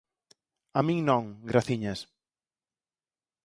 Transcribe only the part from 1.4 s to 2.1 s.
graciñas.